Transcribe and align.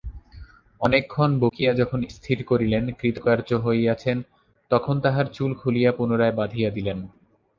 অনেকক্ষণ 0.81 1.31
বকিয়া 1.39 1.71
যখন 1.73 1.99
স্থির 2.09 2.37
করিলেন 2.43 2.83
কৃতকার্য 2.99 3.49
হইয়াছেন 3.57 4.17
তখন 4.71 4.95
তাহার 5.01 5.25
চুল 5.33 5.51
খুলিয়া 5.55 5.91
পুনরায় 5.91 6.37
বাঁধিয়া 6.37 6.69
দিলেন। 6.69 6.99